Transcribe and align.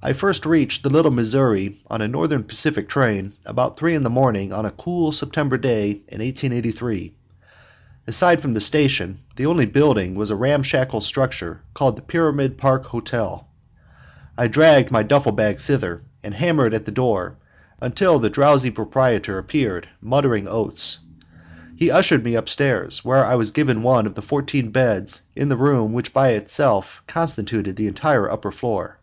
I 0.00 0.12
first 0.12 0.46
reached 0.46 0.84
the 0.84 0.90
Little 0.90 1.10
Missouri 1.10 1.76
on 1.90 2.00
a 2.00 2.06
Northern 2.06 2.44
Pacific 2.44 2.88
train 2.88 3.32
about 3.44 3.76
three 3.76 3.96
in 3.96 4.04
the 4.04 4.08
morning 4.10 4.52
of 4.52 4.64
a 4.64 4.70
cool 4.70 5.10
September 5.10 5.58
day 5.58 5.90
in 6.06 6.20
1883. 6.22 7.12
Aside 8.06 8.40
from 8.40 8.52
the 8.52 8.60
station, 8.60 9.18
the 9.34 9.46
only 9.46 9.66
building 9.66 10.14
was 10.14 10.30
a 10.30 10.36
ramshackle 10.36 11.00
structure 11.00 11.62
called 11.74 11.96
the 11.96 12.02
Pyramid 12.02 12.56
Park 12.56 12.84
Hotel. 12.86 13.48
I 14.36 14.46
dragged 14.46 14.92
my 14.92 15.02
duffle 15.02 15.32
bag 15.34 15.58
thither, 15.58 16.02
and 16.22 16.32
hammered 16.32 16.74
at 16.74 16.84
the 16.84 16.92
door 16.92 17.36
until 17.80 18.20
the 18.20 18.30
frowsy 18.30 18.70
proprietor 18.70 19.36
appeared, 19.36 19.88
muttering 20.00 20.46
oaths. 20.46 21.00
He 21.74 21.90
ushered 21.90 22.22
me 22.22 22.36
upstairs, 22.36 23.04
where 23.04 23.26
I 23.26 23.34
was 23.34 23.50
given 23.50 23.82
one 23.82 24.06
of 24.06 24.14
the 24.14 24.22
fourteen 24.22 24.70
beds 24.70 25.22
in 25.34 25.48
the 25.48 25.56
room 25.56 25.92
which 25.92 26.12
by 26.14 26.28
itself 26.30 27.02
constituted 27.08 27.74
the 27.74 27.88
entire 27.88 28.30
upper 28.30 28.52
floor. 28.52 28.94